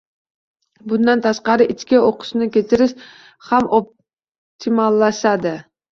[0.93, 2.95] Bundan tashqari, ichki o‘qishni ko‘chirish
[3.51, 5.55] ham optimallashadi.